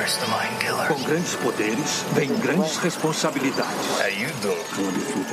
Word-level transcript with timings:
Com 0.00 1.02
grandes 1.02 1.36
poderes, 1.36 2.04
vem 2.14 2.34
grandes 2.38 2.78
responsabilidades. 2.78 4.00
How 4.00 4.08
you 4.08 4.28
doing? 4.40 4.56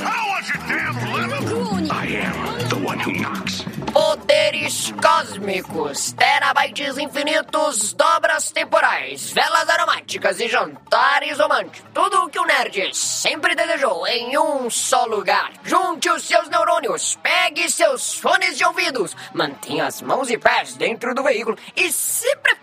How 0.04 0.28
was 0.29 0.50
it, 0.50 0.59
damn 0.68 0.97
little? 1.13 1.89
I 1.89 2.05
am 2.25 2.68
the 2.68 2.75
one 2.75 3.00
who 3.00 3.14
knocks. 3.14 3.64
Poderes 3.93 4.93
cósmicos, 5.02 6.11
terabytes 6.11 6.98
infinitos, 6.98 7.93
dobras 7.93 8.52
temporais, 8.52 9.32
velas 9.32 9.70
aromáticas 9.70 10.39
e 10.41 10.50
jantares 10.50 11.39
românticos. 11.39 11.89
Tudo 11.93 12.25
o 12.25 12.29
que 12.29 12.38
o 12.38 12.45
nerd 12.45 12.93
sempre 12.93 13.55
desejou 13.55 14.05
em 14.05 14.38
um 14.38 14.70
só 14.70 15.05
lugar. 15.05 15.54
Junte 15.63 16.09
os 16.09 16.23
seus 16.23 16.49
neurônios, 16.49 17.18
pegue 17.23 17.70
seus 17.71 18.15
fones 18.15 18.57
de 18.57 18.65
ouvidos, 18.65 19.15
mantenha 19.34 19.86
as 19.86 20.02
mãos 20.02 20.29
e 20.29 20.38
pés 20.38 20.75
dentro 20.75 21.15
do 21.15 21.23
veículo 21.23 21.57
e 21.75 21.89
se 21.89 22.36
prepare 22.36 22.57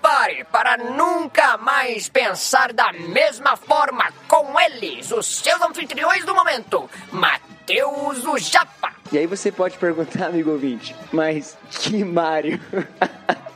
para 0.51 0.77
nunca 0.77 1.57
mais 1.57 2.09
pensar 2.09 2.73
da 2.73 2.93
mesma 2.93 3.57
forma 3.57 4.13
com 4.29 4.59
eles, 4.61 5.11
os 5.11 5.27
seus 5.39 5.61
anfitriões 5.63 6.25
do 6.25 6.35
momento. 6.35 6.89
Matheus 7.11 8.25
o 8.25 8.37
Japa. 8.39 8.93
E 9.11 9.19
aí 9.19 9.27
você 9.27 9.51
pode 9.51 9.79
perguntar, 9.79 10.27
amigo 10.27 10.51
ouvinte, 10.51 10.95
mas 11.13 11.57
que 11.71 12.05
Mario? 12.05 12.61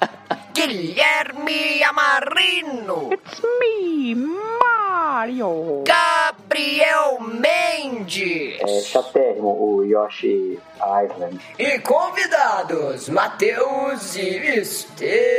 Guilherme 0.54 1.84
Amarino. 1.84 3.12
It's 3.12 3.40
me, 3.60 4.14
Mario. 4.16 5.84
Gabriel 5.86 7.20
Mendes. 7.20 8.58
É 8.60 8.80
chatérrimo 8.80 9.48
o 9.48 9.84
Yoshi 9.84 10.58
Island. 10.76 11.40
E 11.58 11.78
convidados, 11.78 13.08
Matheus 13.08 14.16
e 14.16 14.58
Estevão. 14.58 15.37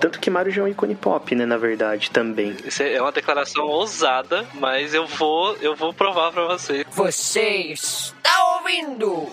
Tanto 0.00 0.20
que 0.20 0.30
Mario 0.30 0.52
já 0.52 0.62
é 0.62 0.64
um 0.64 0.68
ícone 0.68 0.94
pop, 0.94 1.34
né, 1.34 1.46
na 1.46 1.56
verdade, 1.56 2.10
também. 2.10 2.56
Isso 2.64 2.82
é 2.82 3.00
uma 3.00 3.12
declaração 3.12 3.66
ousada, 3.66 4.46
mas 4.54 4.94
eu 4.94 5.06
vou, 5.06 5.56
eu 5.60 5.74
vou 5.74 5.92
provar 5.92 6.32
pra 6.32 6.44
vocês. 6.44 6.84
Você 6.90 7.72
está 7.72 8.56
ouvindo 8.56 9.32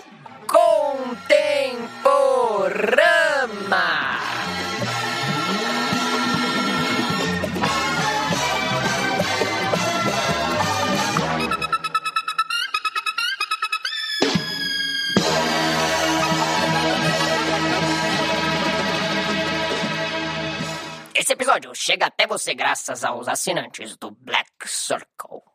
Contemporama. 0.50 3.09
Esse 21.30 21.34
episódio 21.34 21.72
chega 21.76 22.06
até 22.06 22.26
você 22.26 22.52
graças 22.52 23.04
aos 23.04 23.28
assinantes 23.28 23.96
do 23.96 24.10
Black 24.10 24.50
Circle. 24.66 25.49